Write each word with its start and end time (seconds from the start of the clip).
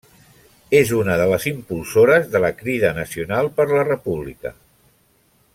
És 0.77 0.93
una 0.99 1.17
de 1.21 1.27
les 1.33 1.45
impulsores 1.51 2.27
de 2.37 2.43
la 2.47 2.53
Crida 2.63 2.93
Nacional 3.03 3.53
per 3.61 3.69
la 3.77 3.87
República. 3.93 4.57